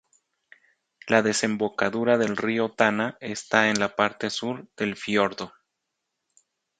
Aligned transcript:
La 1.05 1.21
desembocadura 1.21 2.17
del 2.17 2.35
río 2.35 2.69
Tana 2.71 3.19
está 3.21 3.69
en 3.69 3.79
la 3.79 3.95
parte 3.95 4.31
sur 4.31 4.67
del 4.75 4.95
fiordo. 4.95 5.53